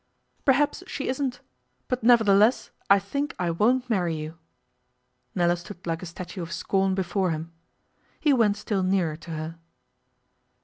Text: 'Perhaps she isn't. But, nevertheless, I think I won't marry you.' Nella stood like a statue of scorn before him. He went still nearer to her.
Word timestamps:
'Perhaps 0.45 0.83
she 0.87 1.07
isn't. 1.07 1.41
But, 1.87 2.03
nevertheless, 2.03 2.71
I 2.89 2.97
think 2.97 3.35
I 3.37 3.51
won't 3.51 3.87
marry 3.87 4.15
you.' 4.15 4.39
Nella 5.35 5.55
stood 5.55 5.85
like 5.85 6.01
a 6.01 6.07
statue 6.07 6.41
of 6.41 6.51
scorn 6.51 6.95
before 6.95 7.29
him. 7.29 7.51
He 8.19 8.33
went 8.33 8.57
still 8.57 8.81
nearer 8.81 9.15
to 9.17 9.29
her. 9.29 9.59